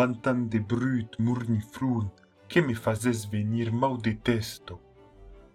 [0.00, 2.10] pantan de brut murniflun,
[2.48, 4.80] que me fazes venir mau detesto.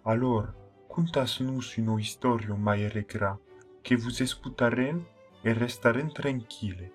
[0.05, 0.49] Alors,
[0.87, 2.87] contas-nous une histoire mai
[3.83, 5.01] que vous escutarem
[5.43, 6.91] et restarem tranquille.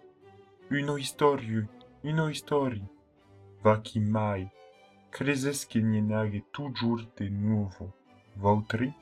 [0.71, 1.41] Une histoire,
[2.05, 2.79] une histoire.
[3.65, 4.47] Va qui mai,
[5.11, 7.91] crezes que n'y toujours de nouveau.
[8.37, 8.93] Vautri?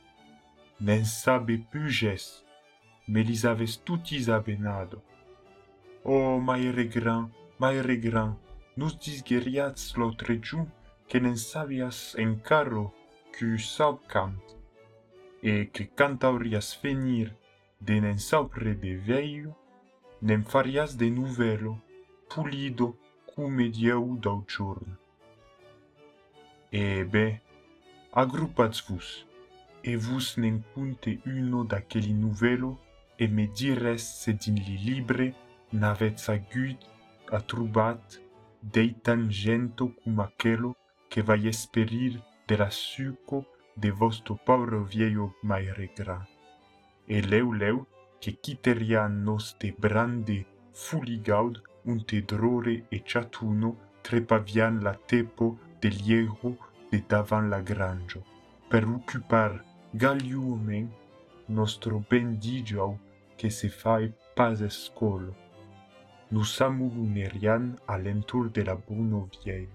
[0.81, 2.47] Nen sabe puges,
[3.09, 5.03] me lis aves tutis abenado.
[6.03, 6.73] Oh, mai
[7.61, 8.37] Mairigra,
[8.77, 10.33] nous disgeriats l'autre
[11.09, 12.93] que n'en savias en carro
[13.33, 14.39] que sab cant,
[15.43, 17.35] et que quand aurias venir
[17.81, 19.57] de n'en sapre de veio,
[20.23, 21.77] n'en farias de nouvelo,
[22.29, 24.97] pulido cum dieu d'autorn.
[26.71, 27.41] E be,
[28.13, 29.27] agrupați vus,
[29.83, 32.79] e vus ne încunte uno d'aqueli nuvelo,
[33.17, 35.35] e me dires se din li libre
[35.71, 36.79] n'aveți aguit
[37.33, 38.21] a trobat
[38.63, 40.77] dei tan gento com aquelo
[41.11, 46.27] que vai esperir de la suco de vostro pobre vieio mai regra.
[47.07, 47.87] E leu leu
[48.21, 56.57] que quiteria nos de brande fuligaud un tedrore e chatuno trepavian la tepo de liego
[56.91, 58.23] de davant la granjo.
[58.69, 60.91] Per occupar galiumen
[61.49, 62.99] nostro bendigio
[63.37, 65.35] que se fae pas escolo.
[66.31, 69.71] Lusamu lunerian alentur de la bono vieille.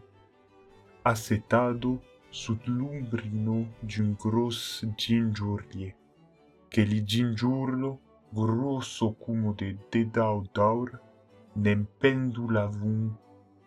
[1.03, 5.95] Assetado sud l'umbrino d'un gros gingiurlie,
[6.69, 7.99] che li gingiurlo
[8.31, 10.89] grosso cumo de dedao d'aur
[11.55, 13.17] nem pendulavum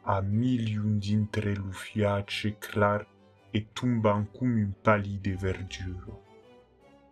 [0.04, 3.04] a milium dintre lufiace clar
[3.52, 6.12] e tumbam cum un pali de verdure.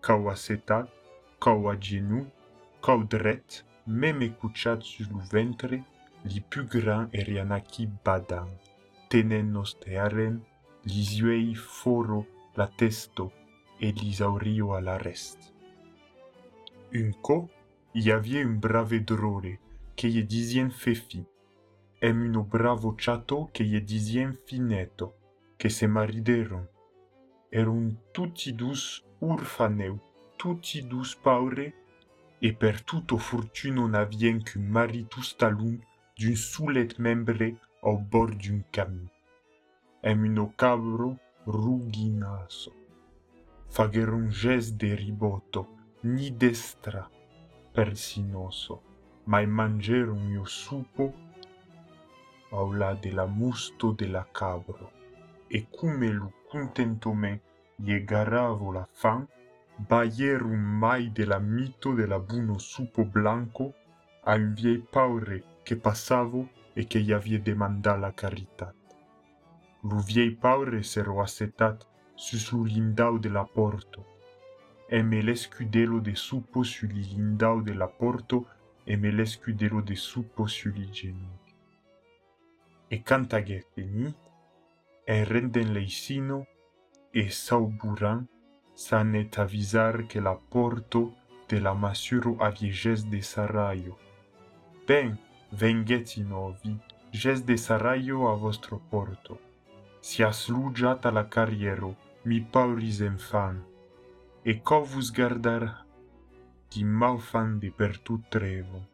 [0.01, 0.89] Cau assetat,
[1.41, 2.27] cau agenu,
[2.81, 5.83] cau dret, meme cuciat sus lu ventre,
[6.25, 8.49] li pu gran erianaki badan,
[9.09, 10.41] tenen nos tearen,
[10.85, 13.33] li foro la testo
[13.79, 15.53] e l'isaurio alla rest.
[16.93, 17.49] Un co,
[17.95, 19.59] y avait un brave drole,
[19.95, 21.25] che ye disien fefi,
[22.01, 25.15] em uno bravo chato che ye disien fineto,
[25.57, 26.69] che se marideron.
[27.51, 29.99] Eron tutti dus urfaneu,
[30.37, 31.73] tutti dus paure,
[32.47, 35.79] e per tuto fortun on avien qu'un mari tout talun
[36.19, 37.47] d'un soulet membre
[37.81, 39.09] au bord d'un cami.
[40.03, 41.17] Em un cabro
[41.47, 42.73] ruginaso.
[43.71, 45.63] Faguer un gest de riboto,
[46.03, 47.09] ni destra,
[47.73, 48.83] per sinoso,
[49.25, 51.15] mai manger un mio supo
[52.53, 54.91] au la de la musto de la cabro.
[55.49, 57.41] E cume lo contentome
[57.79, 59.27] llegaravo la fan,
[59.79, 63.75] balèron mai de la mito de la buno supo blanco
[64.25, 68.75] a un viei paure que passavo e que i avi demandat la caritat.
[69.83, 71.87] Lo viei paure s'èro assetat
[72.17, 74.07] sus lo lindau de la porto.
[74.89, 78.47] E me l'escudelo de supo sul li lindau de la porto
[78.85, 81.33] e me l'escudelo de supo sul li genu.
[82.89, 84.17] E cant aguè finit,
[85.05, 86.47] e renden leisino
[87.11, 88.29] e sauburant
[88.75, 91.15] ça n'est à visar que la porto
[91.49, 93.97] de la masuro a vieges de Saraio.
[94.87, 95.17] Ben,
[95.53, 96.77] vengheti novi,
[97.13, 99.39] ges de Saraio a vostro porto.
[100.01, 103.63] Si as lugiata la carriero, mi pauris enfan,
[104.43, 105.85] e covus gardar
[106.69, 108.87] di malfandi per tut trevo.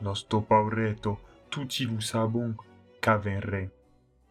[0.00, 2.54] Nosto paureto, tuti lusabon,
[3.00, 3.70] cavenre.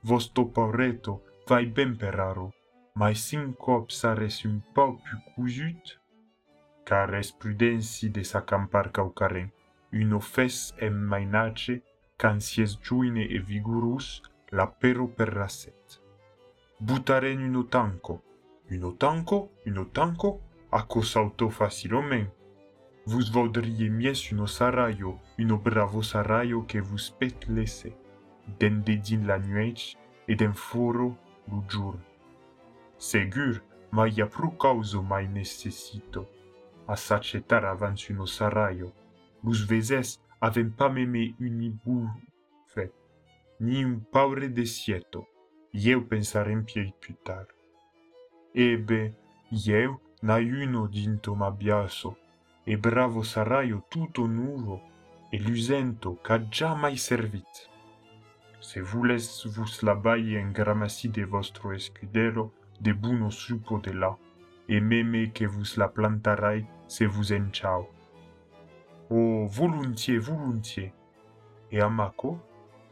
[0.02, 2.54] Vosto paureto, vai ben per peraro,
[2.96, 6.00] mai sin cop sares un pau pu cusut,
[6.84, 9.50] car es prudensi de sa campar caucaren,
[9.92, 11.82] un ofes em mainace,
[12.18, 16.02] can sies giuine e vigurus, la pero per raset.
[16.80, 18.24] Butaren un otanco,
[18.72, 22.28] un otanco, un otanco, a cosa auto facilomen.
[23.06, 27.94] Vous vaudriez mies uno saraio, uno bravo saraio que vous pet lese,
[28.60, 29.98] den dedin la nuech
[30.28, 32.09] et den foro lu giorno.
[33.00, 36.28] Segur, mai ia pru causo mai necessito.
[36.86, 38.92] A s'accetar avans uno saraio.
[39.42, 42.92] Lus vezes avem pa meme uni bufe,
[43.60, 45.26] ni un paure de sieto.
[45.74, 47.48] Eu pensarem piei più tar.
[48.54, 49.16] Ebe,
[49.66, 52.18] eu n'ai uno dinto m'abbiaso,
[52.66, 54.82] e bravo saraio tutto nuovo,
[55.32, 57.70] e lusento ca già mai servit.
[58.60, 64.16] Se voulez vos la baie en gramassi de vostro escudero, de buno supo de la,
[64.68, 67.88] e meme que vous la plantarai se vous en chao.
[69.10, 70.94] Oh, volontiers, volontiers.
[71.72, 72.40] E amaco?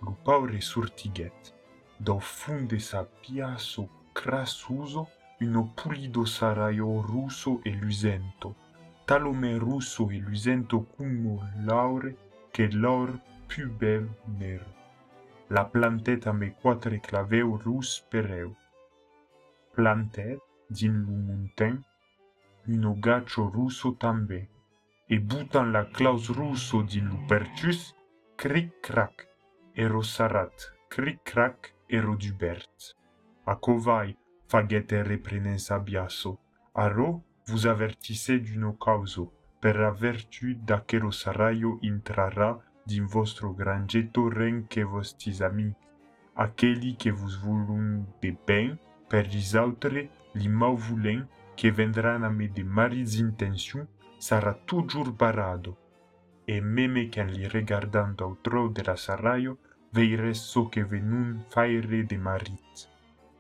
[0.02, 1.54] lu paure surtiguet,
[2.00, 5.08] do funde sapiaso crasuso,
[5.40, 8.56] uno pulido saraio russo e lusento,
[9.06, 12.16] talome russo e lusento cum laure,
[12.52, 14.76] che l'or più bel nero.
[15.48, 18.54] La planteta me quatre claveu rus pereu.
[19.78, 21.86] Plantet, din lu monten,
[22.66, 24.50] uno gaccio russo tambe,
[25.06, 27.94] e butan la claus russo din lu pertus,
[28.36, 29.28] cric crac,
[29.74, 32.96] ero sarat, cric crac, ero dubert.
[33.44, 36.40] A covai, fagete reprenen sabiasso,
[36.74, 44.66] aro vous avertissez d'une causo, per la vertu d'aquelo saraio intrara din vostro grangetto ren
[44.68, 45.78] che vostis amics,
[46.34, 51.26] aqueli que vos volun de ben, per dis autres, li mau volen,
[51.58, 53.88] que vendran a me de maris intention,
[54.20, 55.78] sarà toujours barado.
[56.48, 59.58] E meme qu'en li regardando autro de la saraio,
[59.92, 62.90] veires so que venun faire de marit.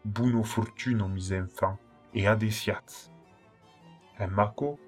[0.04, 1.80] Buno fortuno, mis enfants,
[2.14, 3.12] e adesiats.
[4.19, 4.80] En maco,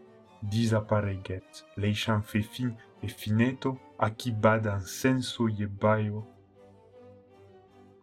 [0.42, 6.26] disapareget, leichan fe fin e fineto, a chi bada senso ye baio,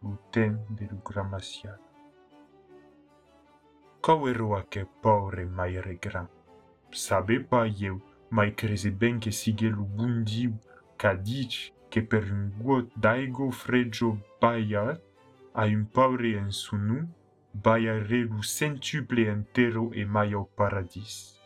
[0.03, 0.87] luten de
[4.69, 6.29] che paure mai regran?
[6.91, 10.57] Sabe pa eu, mai crese ben che sige lu bundiu,
[10.97, 14.97] ca dic che per un guot d'aigo fregio baia,
[15.55, 17.05] a un paure en sunu,
[17.51, 21.41] baiare lu centuple entero e mai au paradis.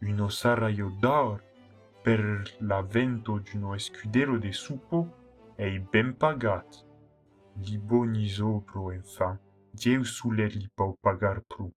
[0.00, 1.42] Uno saraio d'or,
[2.02, 2.20] per
[2.60, 4.98] l'avvento di uno escudero de supo,
[5.56, 6.86] ei ben pagat.
[7.56, 9.38] Li boni sopro, enfant,
[9.70, 11.70] Dieu suler li pau pagar pru.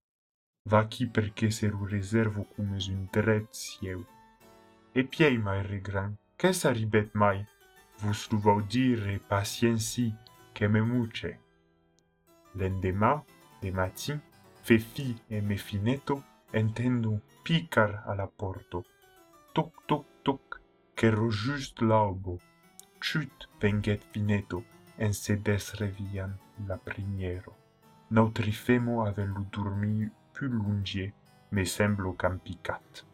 [0.66, 4.06] vaquí perquè se lo reservo com es un dret sieu.
[4.96, 7.40] E piei mai regran, qu’ s’arribèt mai?
[8.02, 10.08] Vos lo vau dire e paciensi
[10.54, 11.32] que me muche.
[12.58, 13.14] L’endemà,
[13.62, 14.18] de matin,
[14.66, 18.86] fe fi e me fineto entendo picar a la porto.
[19.54, 20.62] Toc, toc, toc,
[20.96, 22.40] qu’èro just l’albo.
[23.00, 24.64] Chut venguèt fineto
[24.98, 26.32] en se desrevian
[26.68, 27.54] la primièro.
[28.10, 31.14] Nautrifemo avè lo dormiu più lungie,
[31.50, 33.06] me semblo campicat.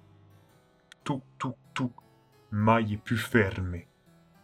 [1.04, 2.02] Tuc, tuc, tuc,
[2.50, 3.88] mai e più ferme.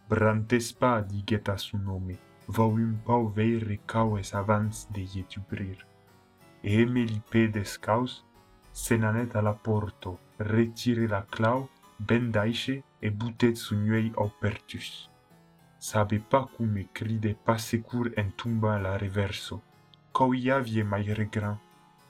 [0.06, 5.86] Brantespa diget a su nome, vau un pau veire caues avans de ietubrir.
[6.60, 8.24] E me li pedes caus,
[8.72, 15.08] se nanet la porto, retire la clau, ben daiche e butet su nuei au pertus.
[15.78, 19.62] Sabe pas cum e cride pas secur en tumba la reverso.
[20.12, 21.12] Cau iavie mai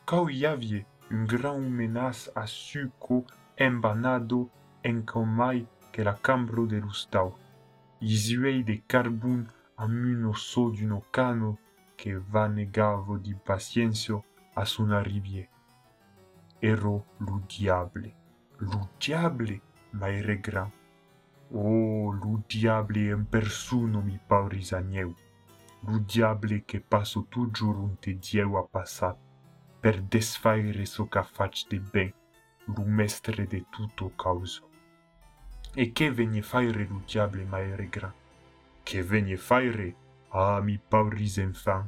[0.06, 0.12] regran.
[0.12, 3.24] Cau iavie un gran menas a suco
[3.56, 4.48] embanado
[4.82, 7.34] en mai que la cambro de lustau.
[8.00, 11.58] Isuei de carbun amuno so d'uno cano
[11.96, 14.24] che va negavo di paciencio
[14.54, 15.48] a son arrivie.
[16.60, 18.14] Ero lu diable.
[18.58, 19.60] Lu diable
[19.90, 20.70] mai regran.
[21.50, 25.14] Oh, lu diable en persuno mi pauris agneu.
[25.80, 29.16] Lu diable che passo toujours unte Dieu a passat,
[29.80, 32.12] per desfaire so ca fac de ben,
[32.66, 34.68] lu mestre de tutto causo.
[35.74, 38.12] E che venie faire lu diable mai regran?
[38.82, 39.94] Che venie faire?
[40.30, 41.86] Ah, mi pauris enfant.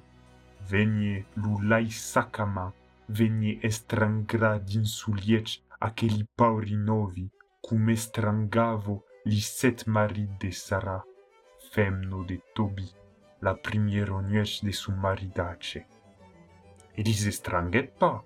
[0.69, 2.73] Venie lu lai sacama,
[3.07, 7.31] venie estrangra din suliec aqueli pauri novi,
[7.61, 11.03] cum estrangavo li set marit de Sara,
[11.73, 12.89] femno de Tobi,
[13.41, 15.87] la primiero nuec de su maridace.
[16.99, 18.25] Elis estranguèt pas.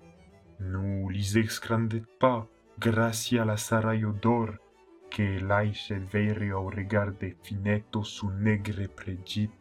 [0.59, 2.47] Non lis escrandèt pas
[2.79, 4.57] gracia a la sarai odor
[5.11, 9.51] que l'aixe veire au regard de fineto su negre pregit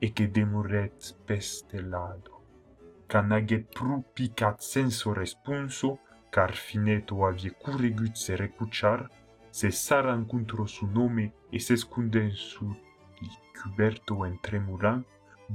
[0.00, 0.96] e que demorèt
[1.26, 2.32] pestelado.
[3.06, 5.98] Can aguèt pru picat senso responso,
[6.30, 9.10] car fineto avie corregut se recuchar,
[9.50, 12.66] se sara encontro su nome e s'escondè en su
[13.20, 15.04] li cuberto en tremolant,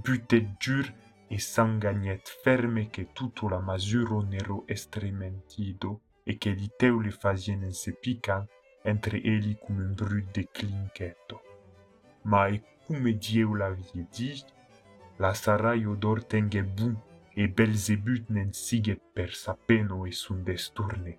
[0.04, 6.68] butèt jur que e s'enganèt ferme que tuto la masuro nero estrementido e que li
[6.82, 8.44] teu li fasien en se pican
[8.92, 11.38] entre eli cum un brut de clinqueto.
[12.24, 14.46] Ma e cum dieu la vie dit,
[15.20, 16.96] la sarai odor tenge bon
[17.34, 21.14] e Belzebut n'en siguet per sa peno e son destourne.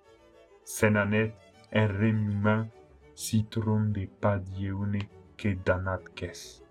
[0.63, 1.33] Se n'anet
[1.71, 2.69] en remiumen
[3.15, 5.01] citron de pa dieune
[5.37, 6.61] que danat qu'es.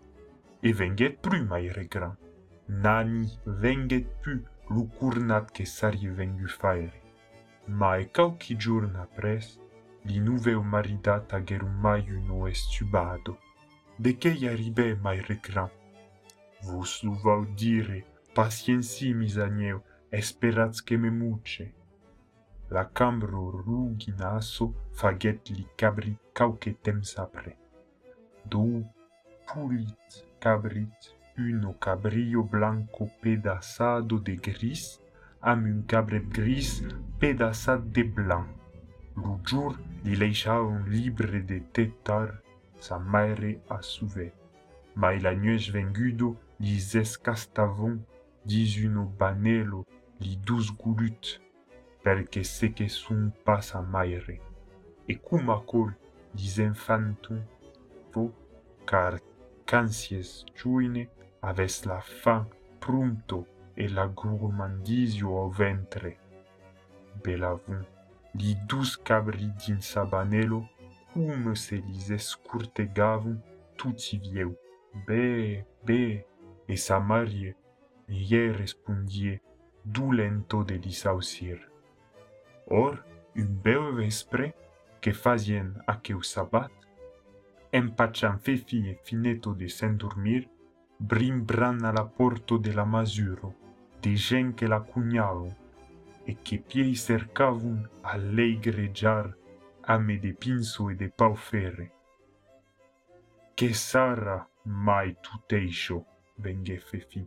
[0.63, 2.17] E venguet plus mai regrant.
[2.69, 7.01] Nani venget pu lu curnat che sari vengu faire.
[7.67, 9.59] Ma e cauchi giorn apres,
[10.05, 13.39] li nuveo maridat agerum mai uno estubado.
[13.97, 15.71] De che i arribe mai regran?
[16.63, 21.75] Vos lo vau dire, pacienci misaneu, esperats che me muce.
[22.69, 27.57] La cambro ruginaso faget li cabrit cauque temps apre.
[28.45, 28.83] Do
[29.45, 35.01] pulit cabrit uno cabrio blanco pedazado de gris
[35.41, 36.85] am un cabret gris
[37.19, 38.47] pedazat de blanc.
[39.17, 40.15] Lo jour li
[40.47, 42.43] un libre de tetar
[42.79, 44.35] sa mare a suvet.
[44.95, 48.05] Mai la nuez vengudo li escastavon
[48.45, 49.87] dis uno banelo
[50.21, 51.41] li dus gulut
[52.03, 54.41] perché se che sun pas a maire.
[55.09, 55.95] E cum acol
[56.35, 57.41] dis infantum
[58.13, 58.33] vo
[58.85, 59.19] car
[59.65, 61.09] cansies giuine
[61.43, 62.47] avès la fan
[62.81, 63.47] prompto
[63.77, 66.17] e la gourmandizio au ventre.
[67.23, 67.83] Belavon,
[68.35, 70.63] li dus cabri din sa banelo,
[71.13, 73.41] cum se li escurtegavon
[73.77, 74.57] tutti vieu.
[75.07, 76.25] Be, be,
[76.69, 77.57] e sa marie,
[78.09, 79.41] ie respondie,
[79.85, 81.59] du lento de li sausir.
[82.67, 83.03] Or,
[83.35, 84.53] un beu vespre,
[85.03, 86.71] che fazien aqueu sabat,
[87.75, 90.47] empachan fe fine fineto de sen dormir,
[91.05, 93.57] brimbran alla porto della masuro
[93.99, 95.57] di gen che la cugnavo
[96.23, 99.37] e che piei cercavun a lei greggiar
[99.81, 101.93] ame de pinso e de pauferre.
[103.53, 106.07] Che sarà mai tuteixo,
[106.37, 107.27] venghe fefi,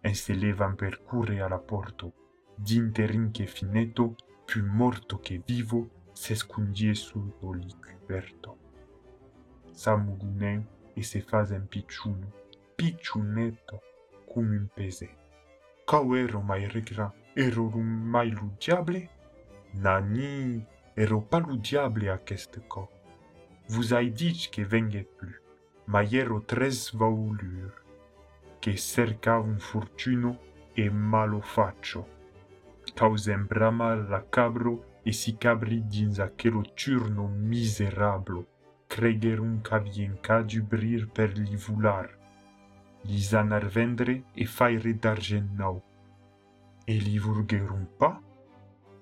[0.00, 2.12] e se levan per cure alla porto,
[2.56, 8.58] d'interin che fineto, più morto che vivo, se scundie sul liquiverto.
[9.70, 12.41] Samugunen e se fazen picciuno,
[12.82, 13.80] picciunetto,
[14.26, 15.08] cum un pese.
[15.84, 19.08] Cau ero mai regra, ero mai lu diable?
[19.74, 22.90] Nani, ero pas lu diable aquest co.
[23.68, 25.40] Vous ai dit que venget plus,
[25.86, 27.70] ma ero tres vaulur,
[28.58, 30.38] che cerca un fortuno
[30.74, 32.04] e malo faccio.
[32.96, 38.44] Causem brama la cabro e si cabri dins aquelo turno miserablo,
[38.88, 42.21] cregerum c'avien cadu brir per li vular,
[43.34, 45.82] anar vendre e faire d'argent nau.
[46.86, 48.20] E li vulguèron pas?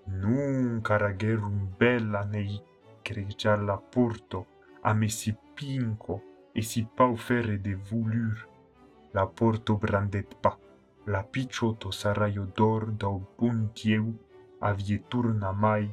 [0.07, 2.61] Non caraguèron bel anei
[3.03, 4.47] creja la porto
[4.83, 8.49] a me si pinco e si pau ferre de volur.
[9.13, 10.59] La porto brandèt pas.
[11.07, 14.15] La pichoto saraio d'or dau bon tieu
[14.61, 15.89] avie turna mai.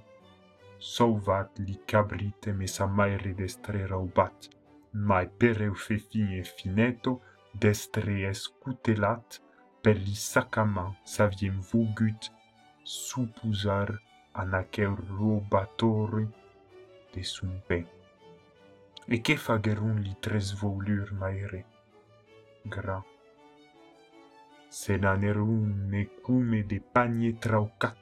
[0.79, 4.49] Sauvat li cabrite me sa mai redestrera o bat.
[4.91, 7.21] Mai pereu fe fin e fineto,
[7.61, 9.39] d'estre escutelat
[9.83, 12.29] per li sacament s'avien vogut
[12.83, 13.89] supposar
[14.41, 16.25] en aquel robatori
[17.13, 17.79] de son pe.
[19.13, 21.61] E que fagueron li tres volur maire?
[22.73, 22.99] Gra.
[24.79, 27.97] Se n'anèron ne cume de panier traucat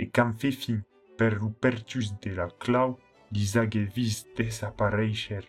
[0.00, 0.80] e quand fe fin
[1.18, 2.96] per lo pertus de la clau
[3.34, 5.44] li hagué vist desapareixer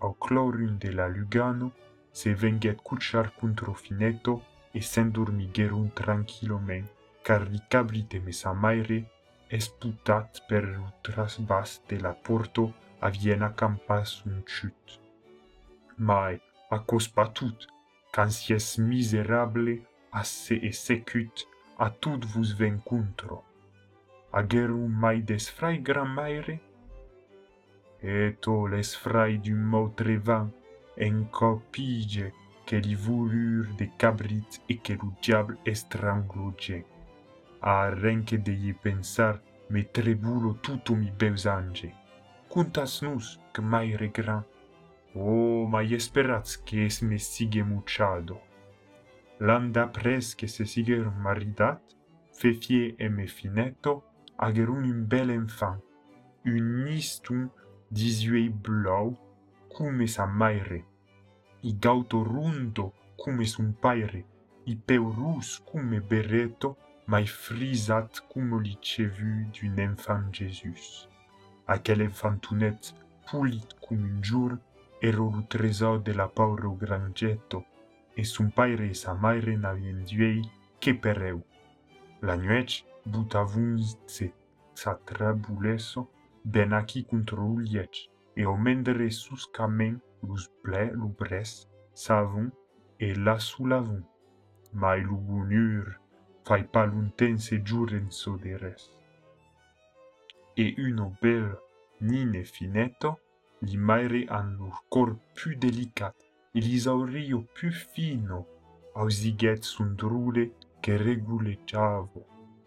[0.00, 1.72] au clorun de la Lugano
[2.16, 6.88] se vengi ad cucciar contro Finetto e s'endormigher un tranquillo men,
[7.20, 9.10] car ricabrite mesamaire
[9.46, 14.98] è sputat per il trasbas la porto a viena campas un chut.
[15.96, 17.66] Mai, a cos patut,
[18.10, 21.46] cansies miserable asse e secut,
[21.76, 23.44] a tut vus ven contro.
[24.30, 26.60] Agerum mai des frai grammaire?
[28.00, 30.50] Et o les frai du mot trevant,
[30.96, 32.32] encopige
[32.66, 36.84] que li voulurent de cabrit e que lo diable estrangluje.
[37.60, 41.94] A renque de y pensar, me trebulo tutto mi beusange.
[42.48, 44.44] Contas Cuntas nus, que mai regran.
[45.14, 48.40] Oh, mai esperats que es me sigue muchado.
[49.40, 51.80] Landa pres que se sigue maridat,
[52.32, 54.02] fefie e me fineto,
[54.38, 55.80] agerun un bel enfant.
[56.44, 57.50] Un nistum
[57.90, 59.16] disuei blau,
[59.76, 60.84] come sa maire,
[61.60, 64.24] i gauto runto come sun paire,
[64.64, 71.06] i peu rus come berreto, mai frisat come licevu d'un enfant Jesus.
[71.66, 72.94] Aquel enfantunet,
[73.26, 74.58] pulit come un giur,
[74.98, 77.66] ero lo tresor de la paura o grangetto,
[78.14, 80.40] e sun paire e sa maire n'avien duei
[80.78, 81.44] che per eu.
[82.20, 84.32] La nuec butavunze
[84.72, 86.08] sa trabulesso,
[86.40, 88.15] ben aqui contro l'iec.
[88.36, 90.50] E omendere sus camen lus
[90.92, 92.50] lubres, savon,
[92.98, 94.02] e la sulavon.
[94.72, 95.98] Mai lu bonur,
[96.44, 98.90] fai pas lunten se giuren so de res.
[100.54, 101.58] E uno bel
[102.00, 103.18] nine fineto,
[103.60, 106.14] li maire an lur cor più delicat,
[106.52, 108.46] e li saurio più fino,
[108.94, 112.26] ausiguet sunt rule che reguleggiavo,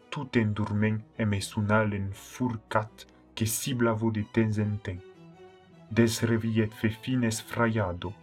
[0.10, 5.09] tout en dorment e me sunal en furcat che siblavo de temps en temps.
[5.92, 8.14] desrevièt fe fines fraiado.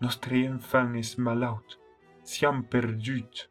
[0.00, 1.78] Nostre enfant es malaut,
[2.24, 3.48] siam perdut.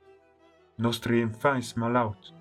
[0.78, 2.34] Nostre enfant es malaut.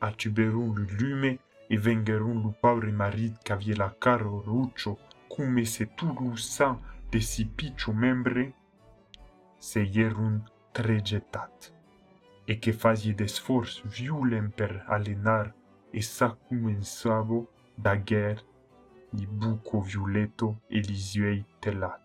[0.00, 5.84] A tuberon lu lume e vengeron lu pauvre marit qu'avie la caro rucho, cum se
[5.96, 6.80] tu lu sang
[7.10, 8.52] de si picho membre,
[9.58, 10.40] se hierun
[10.72, 11.72] tregetat.
[12.46, 15.54] E que fasie d'esforç violent per alenar
[15.92, 18.44] e sa cum en savo da guerre
[19.14, 22.00] di buco violetto e Violeto Elisiei Telat.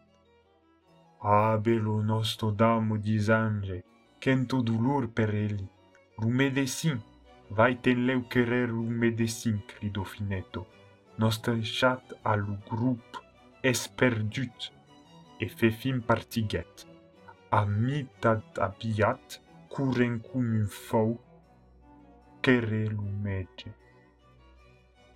[1.21, 3.83] Ah, belo nostro damo di disange,
[4.21, 5.67] quento dulor per eli.
[6.15, 7.01] Rumedecim,
[7.49, 10.67] vai ten leu querer rumedecim, crido fineto.
[11.15, 13.21] Nostre chat al grup
[13.61, 14.71] es perdut,
[15.39, 16.87] e fefim partiget.
[17.49, 21.19] Amitat abiat, curencum fau,
[22.41, 23.73] querelumege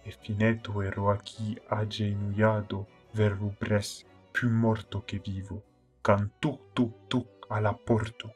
[0.04, 5.64] e fineto eroachi agenuiado verrubres più morto che vivo
[6.02, 8.36] can tu tu tuc alla porto.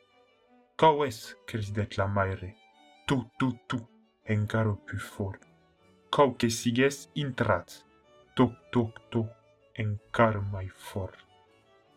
[0.76, 2.56] Coes cridet la maire
[3.06, 3.78] tu tu tu
[4.24, 5.40] encaro più for.
[6.10, 7.86] Co che siges intrat
[8.34, 9.30] toc toc toc
[9.74, 11.12] encaro mai for.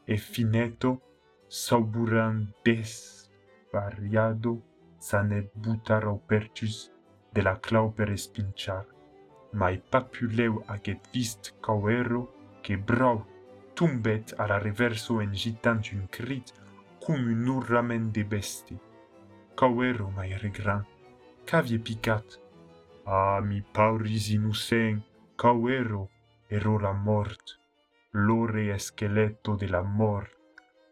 [0.05, 1.01] E fineto
[1.47, 3.29] sauburandes
[3.73, 4.63] variado
[4.99, 6.91] sanet butaro pertus
[7.33, 8.87] de la clau per espinchar
[9.53, 13.27] Mai papuleu aget vist cauero, che brau
[13.75, 16.53] tumbet a la reverso en gitant un crit
[17.01, 18.77] cum un urramen de besti.
[19.55, 20.87] Cauero mai regran,
[21.45, 22.39] cavie picat.
[23.05, 25.03] Ah, mi pauris innocent,
[25.37, 26.11] cauero
[26.49, 27.59] ero la mort,
[28.13, 30.31] l'ore esqueleto de la mort.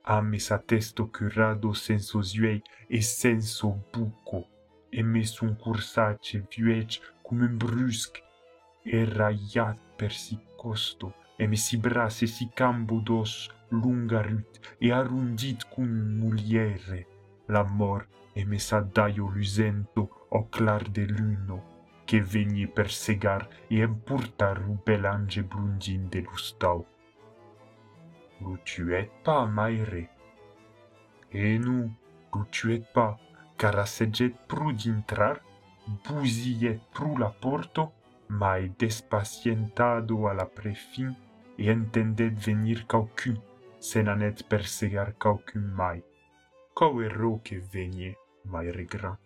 [0.04, 4.46] A me sa testo curado senso zuei e senso buco,
[4.90, 8.16] e me sun cursace viuec cum un brusc,
[8.88, 17.06] erraiat per si costo, emissibras si cambudos lungarut et arrundit cum muliere,
[17.48, 21.62] e me emessadaio lusento o clar de luno,
[22.04, 26.86] che vegni per segar et empurtar rubelange blundin de lustau.
[28.40, 30.08] Lutuet pas, maire.
[31.32, 31.90] Et nous,
[32.32, 33.18] lutuet pa,
[33.56, 35.42] cara seget prud intrar,
[36.04, 37.92] busiet pru la porto,
[38.28, 41.14] mai despacientado a la prefin,
[41.56, 43.40] e entendet venir caucun,
[43.78, 46.02] se nanet per segar caucun mai.
[46.74, 49.16] Cau ero che venie, mai regran.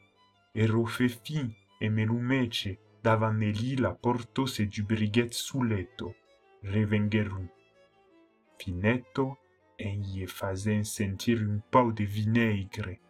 [0.52, 3.40] Ero fe fin, e me lumece, davan
[3.78, 6.14] la porto se du briguet su letto,
[6.62, 7.48] revengerum.
[8.56, 9.38] Finetto,
[9.76, 13.00] en ie fazen sentir un pau de vinaigre.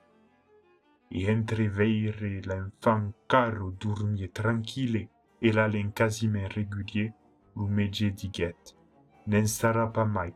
[1.11, 5.09] E entreveire l'enfant caro dormie tranquille,
[5.43, 7.13] e la len quasiment régulier,
[7.57, 8.77] lumege diguet.
[9.27, 10.33] Nen sarà pas mai,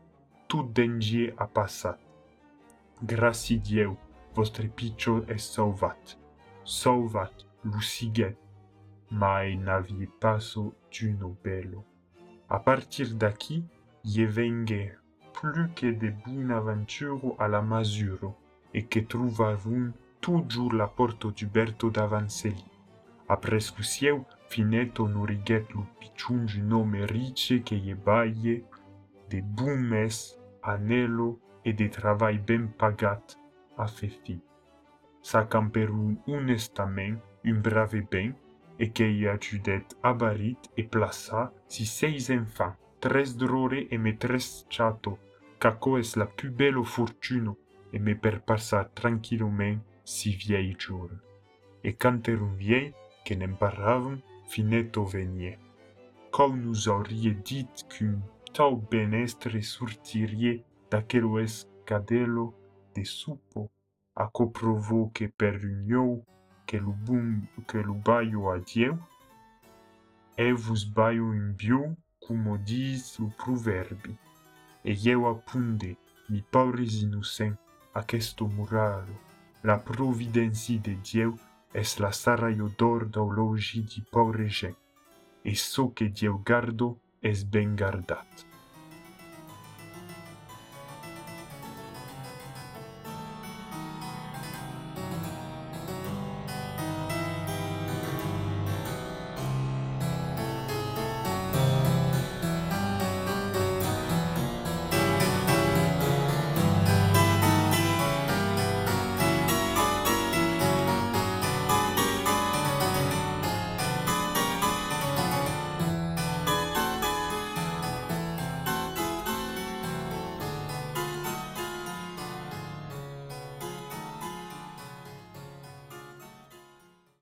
[0.47, 1.97] tout dengie a passat.
[3.03, 3.91] Graci Dieu,
[4.35, 6.17] vostre piccio est sauvat.
[6.63, 8.37] Sauvat, luciguet,
[9.09, 11.83] mai n'aviez passo d'uno bello.
[12.49, 13.63] A partir d'aquí,
[14.03, 14.97] ie vengue
[15.33, 18.35] plus que de Buonaventuro a la Masuro,
[18.73, 22.65] e che trovarum toujours la porto d'Uberto d'Avancelli.
[23.27, 23.71] Apres
[24.47, 28.63] lusieu, Finetto nuriguet lu picciungi nome rice che ie baie,
[29.27, 33.37] de bon mes, anelo e de travail ben pagat
[33.75, 34.39] a fe fi.
[35.21, 38.35] Sa camperum honestament un brave ben,
[38.77, 44.65] e che i ajudet abarit e plaça si seis enfants, tres drore e me tres
[44.69, 45.17] chato,
[45.57, 47.57] caco es la più bello fortuno,
[47.91, 48.91] e me per passar
[50.03, 51.09] si viei gior.
[51.81, 53.57] E canterum viei, che nem
[54.47, 55.57] Finetto venie.
[56.31, 58.21] Com nous aurie dit qu'un
[58.53, 62.53] tau benestre sortirie d'aquello escadello
[62.95, 63.69] de supo,
[64.15, 65.29] a coprovo que
[66.79, 68.97] bum que lu baio a Dieu,
[70.37, 74.17] e vos baio in bio, como dis lu proverbi,
[74.83, 75.97] e eu apunde,
[76.29, 77.57] mi pauris innocent,
[77.93, 79.13] aquesto muraro,
[79.61, 81.37] la providenci de Dieu
[81.99, 84.77] la saraio d'or d'aulogi di paure gent,
[85.41, 88.56] e so che Dieu gardo es ben gardat.